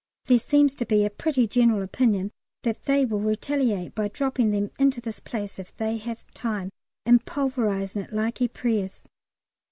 [0.25, 2.31] There seems to be a pretty general opinion
[2.63, 6.71] that they will retaliate by dropping them into this place if they have time,
[7.05, 9.03] and pulverising it like Ypres.